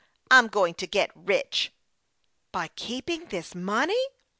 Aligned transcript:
I'm 0.31 0.47
going 0.47 0.73
to 0.73 0.87
get 0.87 1.11
rich."" 1.13 1.71
By 2.51 2.69
keeping 2.69 3.25
this 3.27 3.53
money 3.53 4.03